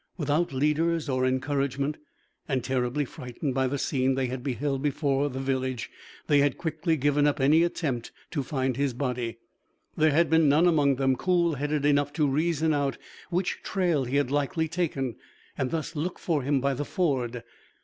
[0.17, 1.97] Without leaders or encouragement,
[2.49, 5.91] and terribly frightened by the scene they had beheld before the village,
[6.25, 9.37] they had quickly given up any attempt to find his body.
[9.95, 12.97] There had been none among them coolheaded enough to reason out
[13.29, 15.17] which trail he had likely taken,
[15.55, 17.43] and thus look for him by the ford.